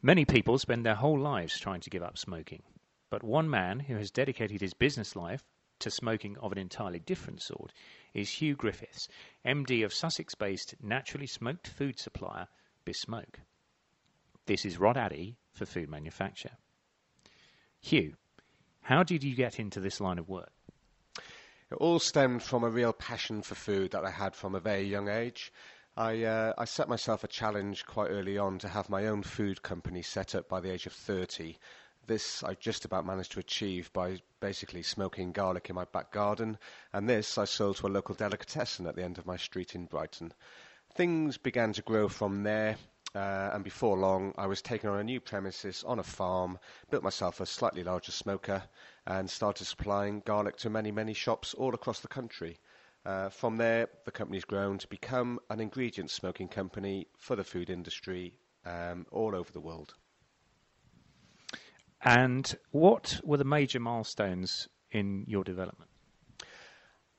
[0.00, 2.62] Many people spend their whole lives trying to give up smoking,
[3.10, 5.42] but one man who has dedicated his business life
[5.80, 7.72] to smoking of an entirely different sort
[8.14, 9.08] is Hugh Griffiths,
[9.44, 12.46] MD of Sussex based naturally smoked food supplier
[12.84, 13.40] Besmoke.
[14.46, 16.52] This is Rod Addy for Food Manufacture.
[17.80, 18.14] Hugh,
[18.82, 20.52] how did you get into this line of work?
[21.70, 24.84] It all stemmed from a real passion for food that I had from a very
[24.84, 25.52] young age.
[25.98, 29.62] I, uh, I set myself a challenge quite early on to have my own food
[29.62, 31.58] company set up by the age of 30.
[32.06, 36.56] This I just about managed to achieve by basically smoking garlic in my back garden,
[36.92, 39.86] and this I sold to a local delicatessen at the end of my street in
[39.86, 40.32] Brighton.
[40.94, 42.76] Things began to grow from there,
[43.16, 46.60] uh, and before long I was taken on a new premises on a farm,
[46.90, 48.62] built myself a slightly larger smoker,
[49.04, 52.56] and started supplying garlic to many, many shops all across the country.
[53.04, 57.70] Uh, from there, the company's grown to become an ingredient smoking company for the food
[57.70, 59.94] industry um, all over the world.
[62.02, 65.90] And what were the major milestones in your development?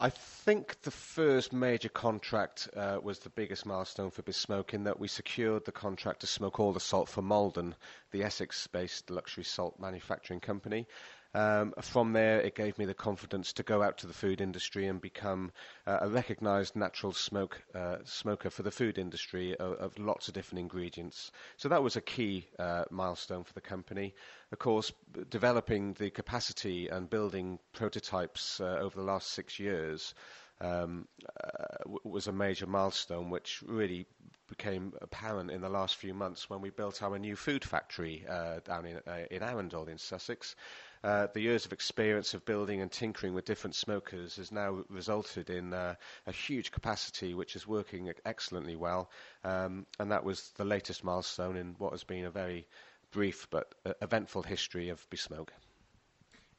[0.00, 5.00] I think the first major contract uh, was the biggest milestone for Besmoke in that
[5.00, 7.74] we secured the contract to smoke all the salt for Maldon,
[8.12, 10.86] the Essex-based luxury salt manufacturing company.
[11.34, 14.86] Um, from there, it gave me the confidence to go out to the food industry
[14.86, 15.52] and become
[15.86, 20.34] uh, a recognised natural smoke uh, smoker for the food industry of, of, lots of
[20.34, 21.30] different ingredients.
[21.58, 24.14] So that was a key uh, milestone for the company.
[24.52, 24.90] Of course,
[25.28, 30.14] developing the capacity and building prototypes uh, over the last six years
[30.60, 31.06] um,
[31.44, 34.06] uh, was a major milestone, which really
[34.48, 38.60] became apparent in the last few months when we built our new food factory uh,
[38.64, 38.98] down in,
[39.30, 40.56] in Arundel in Sussex.
[41.04, 45.48] Uh, the years of experience of building and tinkering with different smokers has now resulted
[45.48, 45.94] in uh,
[46.26, 49.10] a huge capacity which is working excellently well.
[49.44, 52.66] Um, and that was the latest milestone in what has been a very
[53.12, 55.52] brief but uh, eventful history of Besmoke.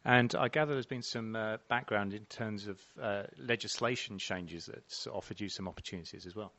[0.06, 5.08] And I gather there's been some uh, background in terms of uh, legislation changes that's
[5.08, 6.54] offered you some opportunities as well.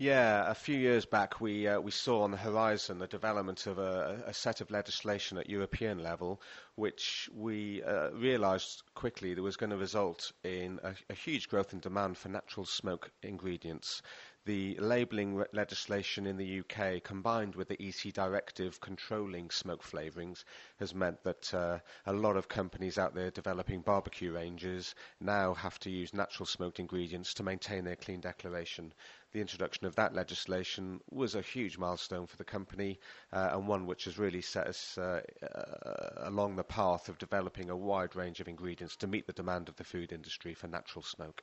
[0.00, 3.78] Yeah, a few years back we uh, we saw on the horizon the development of
[3.78, 6.40] a, a set of legislation at European level,
[6.76, 11.72] which we uh, realised quickly that was going to result in a, a huge growth
[11.72, 14.02] in demand for natural smoke ingredients
[14.48, 20.42] the labelling legislation in the UK, combined with the EC directive controlling smoke flavourings,
[20.78, 25.78] has meant that uh, a lot of companies out there developing barbecue ranges now have
[25.78, 28.90] to use natural smoked ingredients to maintain their clean declaration.
[29.32, 32.98] The introduction of that legislation was a huge milestone for the company
[33.32, 37.68] uh, and one which has really set us uh, uh along the path of developing
[37.68, 41.02] a wide range of ingredients to meet the demand of the food industry for natural
[41.02, 41.42] smoke.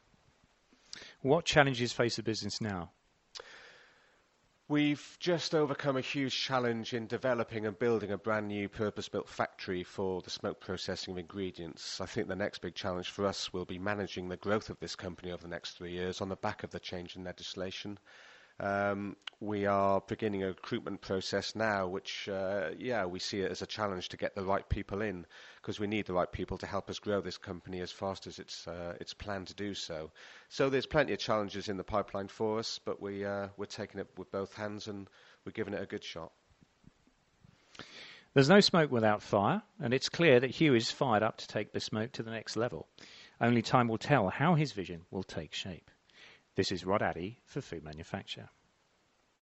[1.22, 2.92] What challenges face the business now?
[4.68, 9.84] We've just overcome a huge challenge in developing and building a brand new purpose-built factory
[9.84, 12.02] for the smoke processing of ingredients.
[12.02, 14.96] I think the next big challenge for us will be managing the growth of this
[14.96, 18.00] company over the next three years on the back of the change in legislation.
[18.60, 23.62] Um, we are beginning a recruitment process now, which, uh, yeah, we see it as
[23.62, 25.26] a challenge to get the right people in,
[25.58, 28.40] because we need the right people to help us grow this company as fast as
[28.40, 30.10] it's uh, it's planned to do so.
[30.48, 34.00] So there's plenty of challenges in the pipeline for us, but we uh, we're taking
[34.00, 35.10] it with both hands and
[35.46, 36.32] we're giving it a good shot.
[38.34, 41.74] There's no smoke without fire, and it's clear that Hugh is fired up to take
[41.74, 42.88] Besmoke to the next level.
[43.40, 45.92] Only time will tell how his vision will take shape.
[46.56, 48.48] This is Rod Addy for Food Manufacture.